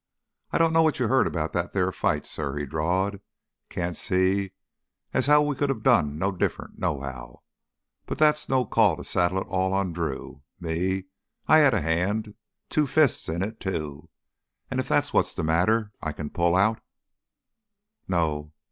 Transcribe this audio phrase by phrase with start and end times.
[0.49, 3.19] "I don't know what you heard 'bout that there fight, suh," he drawled.
[3.69, 4.53] "Can't see
[5.13, 7.43] as how we could have done no different nohow.
[8.07, 10.41] But that's no call to saddle it all on Drew.
[10.59, 11.03] Me,
[11.47, 14.09] I had a hand—two fists—in it, too.
[14.71, 16.81] An' if that's what's th' matter, I can pull out——"
[18.07, 18.53] "No!"